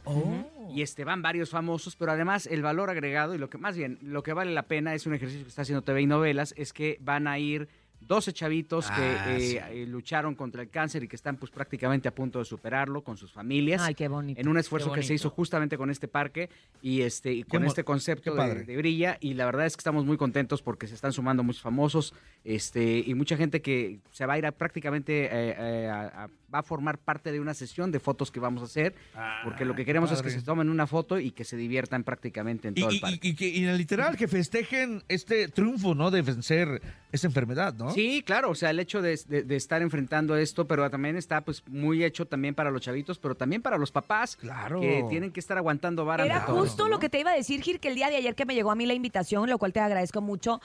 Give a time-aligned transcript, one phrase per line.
[0.73, 3.99] Y este van varios famosos, pero además el valor agregado y lo que más bien
[4.01, 6.73] lo que vale la pena es un ejercicio que está haciendo TV y novelas es
[6.73, 7.69] que van a ir
[8.07, 9.57] 12 chavitos Ah, que eh, sí.
[9.57, 13.15] eh, lucharon contra el cáncer y que están pues prácticamente a punto de superarlo con
[13.17, 14.39] sus familias Ay, qué bonito.
[14.41, 16.49] en un esfuerzo que se hizo justamente con este parque
[16.81, 20.17] y este y con este concepto de, brilla y la verdad es que estamos muy
[20.17, 22.13] contentos porque se están sumando muchos famosos
[22.43, 26.29] este y mucha gente que se va a ir a prácticamente eh, eh, a- a-
[26.53, 28.93] va a formar parte de una sesión de fotos que vamos a hacer
[29.43, 32.67] porque lo que queremos es que se tomen una foto y que se diviertan prácticamente
[32.67, 33.19] en Y, todo el parque.
[33.27, 36.11] y- y que y en el literal, que festejen este triunfo, ¿no?
[36.11, 37.91] De vencer esa enfermedad, ¿no?
[37.91, 41.41] Sí, claro, o sea, el hecho de, de- de estar enfrentando esto, pero también está
[41.41, 44.79] pues muy hecho también para los chavitos, pero también para los papás Claro.
[44.81, 47.61] que tienen que estar aguantando vara Era todo justo lo que te iba a decir,
[47.61, 49.73] Gil, que el día de ayer que me llegó a mí la invitación, lo cual
[49.73, 50.61] te agradezco mucho,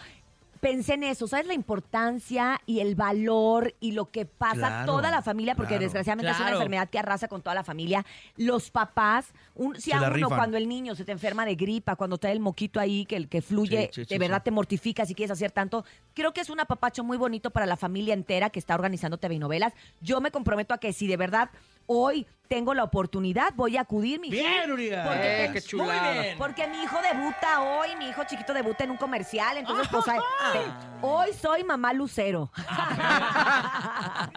[0.60, 1.46] pensé en eso, ¿sabes?
[1.46, 5.84] La importancia y el valor y lo que pasa Claro, toda la familia, porque claro.
[5.84, 8.04] desgraciadamente es una enfermedad que arrasa con toda la familia.
[8.36, 10.36] Los papás, un, si Se a uno rifan.
[10.36, 13.28] cuando el niño se te enferma de gripa, cuando trae el moquito ahí, que, el
[13.28, 15.84] que fluye, Sí, sí, de verdad te mortifica si quieres hacer tanto.
[16.14, 19.38] Creo que es un apapacho muy bonito para la familia entera que está organizando TV
[19.38, 19.72] novelas.
[20.00, 21.50] Yo me comprometo a que si de verdad
[21.86, 25.06] hoy tengo la oportunidad, voy a acudir, mi Bien, Urias.
[25.06, 26.12] porque Eh, te- qué chulada.
[26.12, 26.38] Muy bien.
[26.38, 30.18] porque mi hijo debuta hoy, mi hijo chiquito debuta en un comercial, entonces pues ay,
[30.52, 32.50] te- hoy soy mamá Lucero.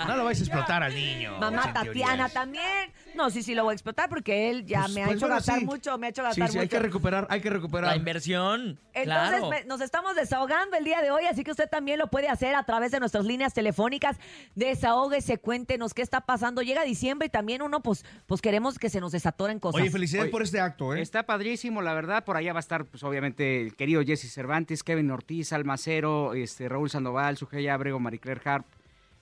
[0.08, 1.38] No lo vais a explotar al niño.
[1.40, 2.92] mamá Tatiana también.
[3.16, 5.26] No, sí, sí lo voy a explotar porque él ya Pues- me ha pues hecho
[5.26, 5.66] bueno, gastar sí.
[5.66, 6.78] mucho, me ha hecho Sí, gastar sí, hay mucho.
[6.78, 7.90] que recuperar, hay que recuperar.
[7.91, 8.80] La inversión.
[8.94, 9.03] Entonces
[9.40, 9.50] claro.
[9.50, 12.56] me- nos estamos desahogando el día de hoy, así que usted también lo puede hacer
[12.56, 14.18] a través de nuestras líneas telefónicas.
[14.56, 16.62] Desahógese, cuéntenos qué está pasando.
[16.62, 19.82] Llega diciembre y también uno, pues, pues queremos que se nos desatoren cosas.
[19.82, 21.02] Oye, felicidades Oye, por este acto, ¿eh?
[21.02, 22.24] Está padrísimo, la verdad.
[22.24, 26.70] Por allá va a estar, pues, obviamente, el querido Jesse Cervantes, Kevin Ortiz, Almacero, este,
[26.70, 28.66] Raúl Sandoval, Sugeya Abrego, Maricler Harp,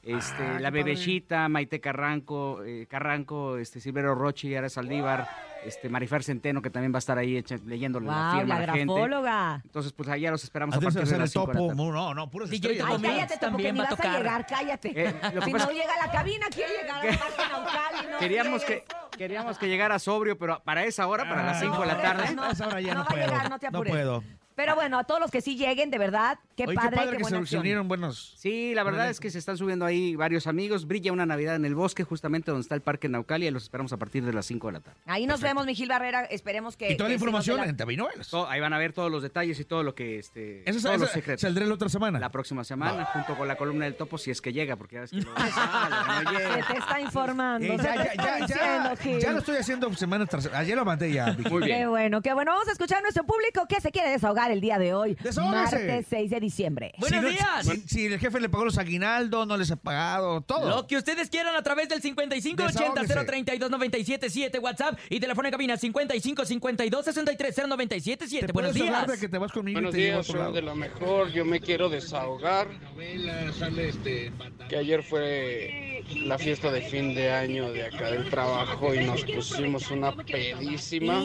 [0.04, 0.70] este, Ah, la.
[0.70, 5.28] Bebecita, Maite Carranco, eh, Carranco, este, Silvero Rochi, Ara Saldívar,
[5.66, 8.63] este, Marifer Centeno, que también va a estar ahí echa- leyéndole la wow, firma la
[8.63, 8.94] a la gente.
[8.94, 9.62] grafóloga.
[9.63, 11.59] Entonces, pues allá los esperamos a de partir de hacer el las 5 de la
[11.59, 11.68] topo.
[11.75, 11.91] tarde.
[11.91, 12.88] No, no, puras DJ estrellas.
[12.90, 14.18] Ay, cállate, Topo, que también ni va a vas a tocar.
[14.18, 14.91] llegar, cállate.
[14.95, 18.07] Eh, lo que si pasa no llega a la cabina, quiere llegar al Parque Naucali,
[18.12, 18.84] no Queríamos que,
[19.18, 22.35] queríamos que llegara sobrio, pero para esa hora, para las 5 de la No, tarde.
[22.35, 23.25] no, A esa hora ya no no, va a puedo.
[23.28, 23.91] llegar, no te apures.
[23.94, 24.24] puedo.
[24.57, 27.12] Pero bueno, a todos los que sí lleguen, de verdad, qué Oye, padre, qué padre
[27.12, 28.34] qué que buena se, unieron buenos.
[28.38, 30.88] Sí, la verdad es que se están subiendo ahí varios amigos.
[30.88, 33.94] Brilla una Navidad en el bosque, justamente donde está el Parque Naucali, y los esperamos
[33.94, 34.97] a partir de las 5 de la tarde.
[35.06, 36.25] Ahí nos vemos, Miguel Barrera.
[36.25, 36.91] Esperemos que.
[36.91, 38.28] Y toda la información la- en Novelas.
[38.29, 40.95] To- ahí van a ver todos los detalles y todo lo que este Eso, todos
[40.95, 41.41] eso los secretos.
[41.41, 42.19] saldrá la otra semana.
[42.19, 45.01] La próxima semana, junto con la columna del topo, si es que llega, porque ya
[45.01, 46.56] ves que no, Ah, no llega.
[46.66, 47.66] Se te está informando.
[47.68, 49.19] Eh, ya, ya, ya, diciendo, ya, Gil.
[49.19, 50.59] ya lo estoy haciendo semana tras semana.
[50.62, 51.50] Ayer lo mandé ya, Vicky.
[51.51, 51.78] Muy bien.
[51.79, 52.51] Qué bueno, qué bueno.
[52.53, 55.16] Vamos a escuchar a nuestro público que se quiere desahogar el día de hoy.
[55.22, 55.75] Desahógese.
[55.78, 56.94] Martes 6 de diciembre.
[57.00, 57.66] Buenos Si no- días.
[57.66, 60.69] Si, si el jefe le pagó los aguinaldos, no les ha pagado, todo.
[60.69, 68.48] Lo que ustedes quieran a través del 5580-032-977 WhatsApp y teléfono en cabina 5552-630977.
[68.48, 69.07] Te Buenos puedes hablar días.
[69.07, 70.54] de que te vas conmigo Buenos y te llevo a días, otro soy lado.
[70.54, 71.31] de lo mejor.
[71.31, 72.68] Yo me quiero desahogar.
[74.69, 79.24] Que ayer fue la fiesta de fin de año de acá del trabajo y nos
[79.24, 81.19] pusimos una pedísima.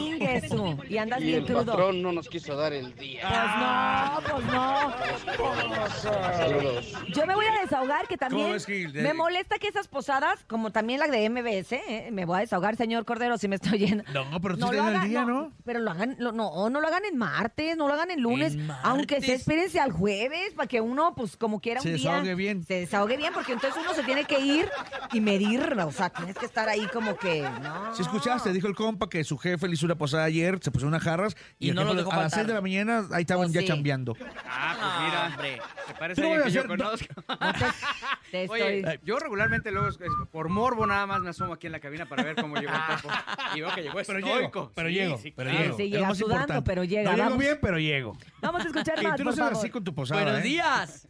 [0.88, 1.64] Y andas Y bien el crudo.
[1.67, 3.12] patrón no nos quiso dar el día.
[3.12, 4.20] Día.
[4.23, 5.93] Pues no, pues no.
[6.03, 6.93] Saludos.
[7.14, 8.93] Yo me voy a desahogar, que también ¿Cómo ves, Gil?
[8.93, 12.09] De- me molesta que esas posadas, como también la de MBS, ¿eh?
[12.12, 14.05] me voy a desahogar, señor Cordero, si me estoy yendo.
[14.12, 15.53] No, pero tú No lo tienes el hagan, día, no, ¿no?
[15.64, 18.55] Pero lo hagan, lo- no, no lo hagan en martes, no lo hagan en lunes,
[18.55, 22.11] ¿En aunque se espérense al jueves para que uno, pues como quiera un Se día
[22.12, 22.64] desahogue bien.
[22.64, 24.69] se desahogue bien, porque entonces uno se tiene que ir
[25.12, 27.94] y medir, o sea, tienes que estar ahí como que, no.
[27.94, 30.87] Si escuchaste, dijo el compa que su jefe le hizo una posada ayer, se puso
[30.87, 32.38] unas jarras y, Y el no jefe lo dejó a las faltar.
[32.41, 33.66] 6 de la mañana ahí estaban Oh, ya sí.
[33.66, 34.16] chambeando.
[34.46, 35.26] Ah, pues mira.
[35.26, 35.62] hombre.
[35.87, 37.75] Se parece Tú a alguien que vas a yo conozco.
[38.31, 38.60] Te estoy...
[38.62, 41.81] Oye, yo regularmente luego, es- es- por morbo nada más me asomo aquí en la
[41.81, 43.14] cabina para ver cómo llegó el topo.
[43.54, 44.38] Y veo que llegó Pero estoico.
[44.38, 45.64] llego, pero Sí, llego, sí, pero claro.
[45.64, 45.76] llego.
[45.76, 46.66] Sí, Es lo llega más sudando, importante.
[46.70, 47.38] pero llega, No llego vamos.
[47.38, 48.16] bien, pero llego.
[48.40, 49.58] Vamos a escuchar Y más, tú no por seas favor.
[49.64, 50.43] así con tu posada, Buenos ¿eh?
[50.44, 51.08] días.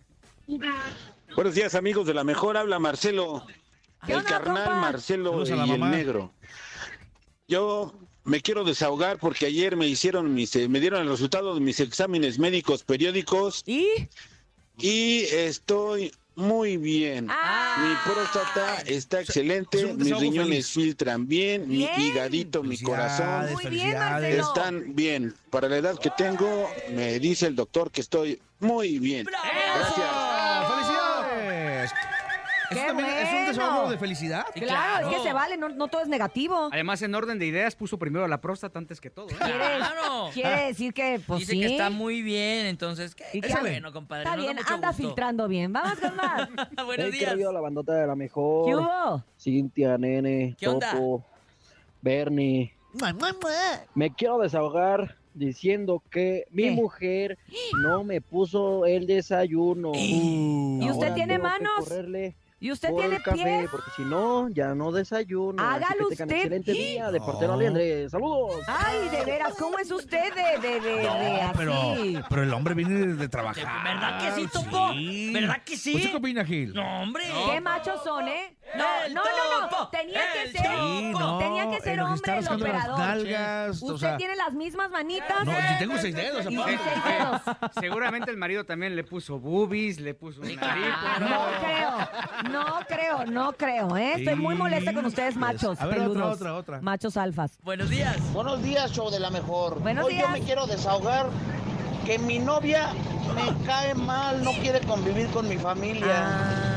[1.36, 3.46] Buenos días amigos de la mejor, habla Marcelo,
[4.04, 4.80] ¿Qué el onda, carnal compa?
[4.80, 5.96] Marcelo Saludos a y el mamá.
[5.96, 6.32] negro.
[7.48, 7.94] Yo
[8.24, 11.80] me quiero desahogar porque ayer me hicieron mis, eh, me dieron el resultado de mis
[11.80, 13.86] exámenes médicos periódicos ¿Y?
[14.78, 17.26] y estoy muy bien.
[17.30, 17.76] Ah.
[18.06, 20.86] Mi próstata está es excelente, un mis riñones feliz.
[20.86, 22.00] filtran bien, mi Bien.
[22.00, 25.34] hígadito, mi corazón Muy bien, están bien.
[25.50, 29.26] Para la edad que tengo, me dice el doctor que estoy muy bien.
[29.26, 30.06] Gracias.
[30.10, 31.92] ¡Ah, ¡Felicidades!
[31.92, 33.08] ¿Eso ¡Qué también
[33.52, 34.44] es desahogo de felicidad?
[34.54, 36.68] Sí, Claro, es que se vale, no, no todo es negativo.
[36.72, 39.28] Además, en orden de ideas, puso primero la próstata antes que todo.
[39.30, 39.36] ¿eh?
[39.38, 40.30] Quiere, Claro.
[40.32, 41.60] quiere decir que, pues Dice sí.
[41.60, 44.24] que está muy bien, entonces, qué, que- bueno, compadre.
[44.24, 45.02] Está nos da bien, mucho anda gusto.
[45.02, 45.72] filtrando bien.
[45.72, 46.48] Vamos con más.
[46.86, 47.52] Buenos Hey, qué días.
[47.52, 48.66] la bandota de la mejor.
[48.66, 49.24] ¿Qué hubo?
[49.40, 50.92] Cintia, Nene, ¿Qué onda?
[50.92, 51.24] Topo,
[52.00, 52.72] Bernie.
[53.94, 56.70] Me quiero desahogar diciendo que mi ¿Qué?
[56.72, 57.38] mujer
[57.82, 59.92] no me puso el desayuno.
[59.94, 61.88] ¿Y usted tiene tengo que manos?
[61.88, 63.68] correrle ¿Y usted por tiene el café, pies?
[63.72, 65.60] porque si no, ya no desayuno.
[65.60, 66.30] Hágalo usted.
[66.30, 67.54] excelente día de portero No.
[67.54, 68.08] Aliendre.
[68.08, 68.62] ¡Saludos!
[68.68, 71.08] Ay, de veras, ¿cómo es usted de, de, de,
[71.40, 71.54] así?
[71.58, 71.74] pero,
[72.28, 73.64] pero el hombre viene de, de trabajar.
[73.82, 74.92] ¿Verdad que sí, Topo?
[74.92, 75.32] Sí.
[75.34, 75.96] ¿Verdad que sí?
[75.96, 76.72] ¿Usted qué opina, Gil?
[76.72, 77.24] No, hombre.
[77.50, 78.56] ¿Qué machos son, eh?
[79.12, 79.88] No, no, no, no.
[79.88, 80.62] Tenía que ser.
[80.66, 82.98] Sí, no, Tenía que ser hombre está el operador.
[82.98, 85.44] nalgas, o Usted sea- tiene las mismas manitas.
[85.44, 87.40] No, yo tengo seis dedos, y seis dedos.
[87.80, 90.84] Seguramente el marido también le puso boobies, le puso un nariz.
[91.20, 94.14] No creo, no creo, no creo, ¿eh?
[94.18, 96.34] Estoy muy molesta con ustedes, machos A ver, otra, peludos.
[96.36, 96.80] otra, otra.
[96.80, 97.58] Machos alfas.
[97.62, 98.16] Buenos días.
[98.32, 99.80] Buenos días, show de la mejor.
[99.80, 100.26] Buenos Hoy días.
[100.26, 101.26] yo me quiero desahogar
[102.06, 102.88] que mi novia
[103.34, 106.26] me cae mal, no quiere convivir con mi familia.
[106.26, 106.71] Ah.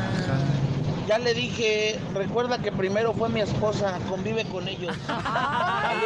[1.07, 4.95] Ya le dije, recuerda que primero fue mi esposa, convive con ellos.
[5.07, 5.97] ¡Ay!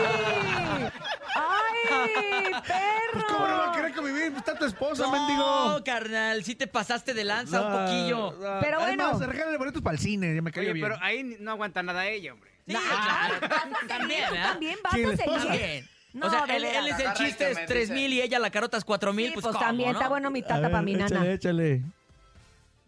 [1.89, 3.11] ¡Ay, perro!
[3.13, 4.33] Pues, ¿Cómo no va a querer convivir?
[4.35, 5.83] Está tu esposa, No, mendigo.
[5.85, 8.31] carnal, sí te pasaste de lanza un poquillo.
[8.33, 9.31] No, Pero Además, bueno.
[9.31, 10.85] regálale boletos para el cine, ya me cayó bien.
[10.85, 12.51] pero ahí no aguanta nada ella, hombre.
[12.67, 13.35] Sí, Nah, claro.
[13.49, 14.49] vas a seguir, También, ¿verdad?
[14.51, 15.89] también vas ¿Quién, a seguir.
[16.13, 18.83] No, o sea, él, es el chiste, es 3 mil y ella la carota es
[18.83, 19.27] 4 mil.
[19.27, 19.97] Sí, pues, pues ¿cómo, también no?
[19.99, 21.05] está bueno mi tata para mi nana.
[21.07, 21.71] Échale, échale.
[21.73, 21.83] Échale,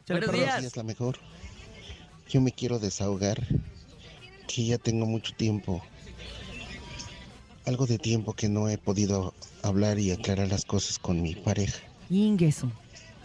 [0.07, 0.37] Buenos perro.
[0.39, 0.63] días.
[0.63, 1.17] es la mejor.
[2.31, 3.45] Yo me quiero desahogar,
[4.47, 5.83] que ya tengo mucho tiempo,
[7.65, 9.33] algo de tiempo que no he podido
[9.63, 11.79] hablar y aclarar las cosas con mi pareja
[12.09, 12.71] Ingueso.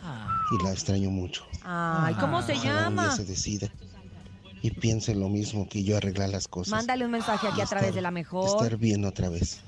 [0.02, 1.44] Ah, y la extraño mucho.
[1.62, 3.16] Ay, ¿cómo se Ojalá un día llama?
[3.16, 3.72] se decida
[4.62, 6.72] y piense en lo mismo que yo arreglar las cosas.
[6.72, 8.62] Mándale un mensaje aquí a través estar- de la mejor.
[8.64, 9.60] Estar bien otra vez.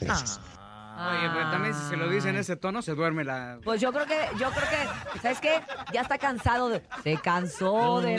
[0.00, 0.40] Gracias.
[1.00, 3.58] Oye, pero también si se lo dice en ese tono, se duerme la...
[3.64, 5.60] Pues yo creo que, yo creo que, ¿sabes qué?
[5.92, 8.18] Ya está cansado de, se cansó de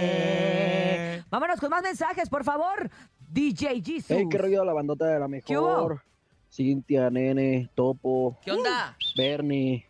[0.00, 1.24] rogarle.
[1.30, 2.90] Vámonos con más mensajes, por favor.
[3.18, 4.06] DJ Jesus.
[4.10, 5.68] Hey, qué rollo la bandota de la ¿Qué hubo?
[5.68, 6.02] mejor.
[6.52, 8.96] Cintia, Nene, Topo, ¿Qué onda?
[9.16, 9.86] Bernie.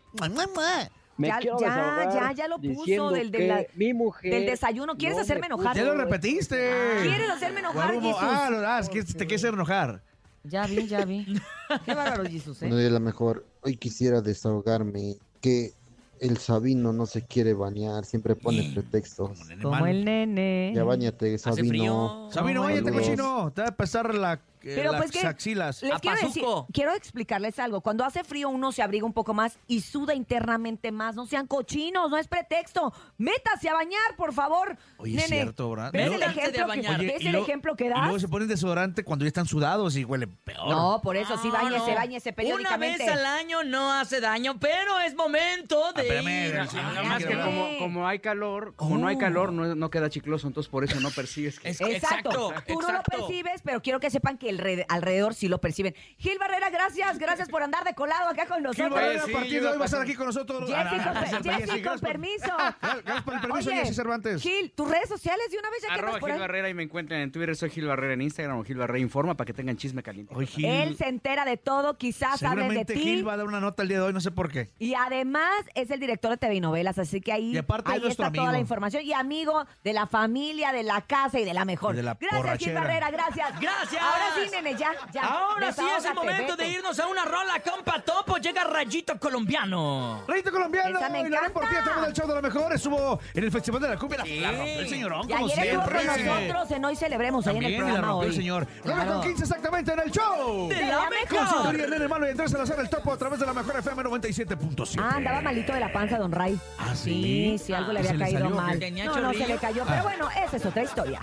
[1.17, 4.97] Me Ya- quiero ya, ya, ya lo puso del- de la- mi mujer del desayuno.
[4.97, 5.76] ¿Quieres no hacerme me enojar?
[5.76, 6.71] Ya lo repetiste.
[7.02, 7.92] ¿Quieres hacerme enojar.
[7.95, 8.16] Jesus?
[8.21, 10.02] Ah, lo- ah, es que te quieres hacer enojar.
[10.44, 11.25] Ya vi, ya vi.
[11.85, 12.82] Qué bárbaro, Bueno, ¿eh?
[12.82, 13.44] de la mejor.
[13.62, 15.73] Hoy quisiera desahogarme que
[16.20, 19.38] el Sabino no se quiere bañar, siempre pone pretextos.
[19.62, 20.73] Como el nene.
[20.75, 21.68] Ya bañate, Hace Sabino.
[21.68, 22.28] frío.
[22.30, 23.52] Sabino, váyate, cochino.
[23.54, 25.83] Te va a pasar la, eh, Pero las pues que- axilas.
[25.83, 27.81] Les quiero decir, quiero explicarles algo.
[27.81, 31.14] Cuando hace frío uno se abriga un poco más y suda internamente más.
[31.17, 32.93] No sean cochinos, no es pretexto.
[33.19, 34.76] Métase a bañar, por favor.
[34.99, 35.90] Oye, es cierto, ¿verdad?
[35.93, 37.00] ¿Ves Y el ejemplo, que, bañar.
[37.00, 38.21] ¿ves y el luego- ejemplo que Y luego das?
[38.23, 40.69] se ponen desodorante cuando ya están sudados y huele peor.
[40.69, 41.95] No, por eso sí, bañese, no.
[41.97, 43.05] bañese Una periódicamente.
[43.05, 46.69] vez al año no hace daño, pero es momento de espérame, ir.
[46.71, 49.90] Sí, nada más que que como, como hay calor, como no hay calor, no, no
[49.90, 51.71] queda chicloso, entonces por eso no percibes que...
[51.71, 52.50] Es- Exacto.
[52.50, 55.61] Exacto, Tú no lo percibes, pero quiero que sepan que el re- alrededor sí lo
[55.61, 55.95] perciben.
[56.19, 58.90] Gil Barrera, gracias, gracias por andar de colado acá con Gil nosotros.
[58.90, 60.61] Barrera, sí, a partir yo de hoy va a estar aquí con nosotros.
[60.69, 62.47] Jessy, Ah, con, no, no, per- es cierto, Jessy, Jessy, con gracias por- permiso.
[62.80, 64.42] Gracias por el permiso, Oye, Jessy Cervantes.
[64.42, 66.40] Gil, tus redes sociales de una vez ya que Arroba por Gil ahí.
[66.40, 67.57] Barrera y me encuentran en Twitter.
[67.57, 70.35] Soy Gil Barrera en Instagram o Gil Barrera Informa para que tengan chisme caliente.
[70.35, 72.95] Hoy Gil, Él se entera de todo, quizás hable de ti.
[72.95, 74.71] Gil va a dar una nota el día de hoy, no sé por qué.
[74.78, 77.95] Y además es el director de TV y novelas, así que ahí, Y aparte es
[78.02, 78.52] ahí está toda amigo.
[78.52, 79.02] la información.
[79.04, 81.95] Y amigo de la familia, de la casa y de la mejor.
[81.95, 82.75] Y de la gracias, Gil.
[82.75, 83.61] Barrera, gracias.
[83.61, 84.02] Gracias.
[84.02, 85.23] Ahora sí, nene, ya, ya.
[85.23, 86.62] Ahora sí es el Desahógate, momento vete.
[86.62, 88.37] de irnos a una rola, compa Topo.
[88.38, 90.23] Llega Rayito Colombiano.
[90.26, 91.52] Reyito colombiano Esa me y la encanta.
[91.52, 92.73] por ti a través del show de la mejor.
[92.73, 94.23] Estuvo en el Festival de la Cumbia.
[94.25, 94.40] Sí.
[94.40, 96.06] La, rompió el señorón, Y como ayer estuvo siempre.
[96.06, 98.35] con nosotros en Hoy Celebremos, ahí en el También, la programa rompió hoy.
[98.35, 98.66] el señor.
[98.82, 99.12] Claro.
[99.14, 100.68] con 15 exactamente en el show.
[100.68, 101.49] De la Con mejor.
[101.49, 105.00] Cinturía, Nene Malo y Andrés Salazar, el topo a través de la mejor FM 97.7.
[105.00, 106.59] Ah, andaba malito de la panza, don Ray.
[106.78, 107.56] ¿Ah, sí?
[107.59, 107.66] sí?
[107.66, 108.64] sí, algo le ¿Y había se le caído salió o qué?
[108.66, 108.78] mal.
[108.78, 111.20] ¿Tenía No, no se le cayó, pero bueno, esa es otra historia.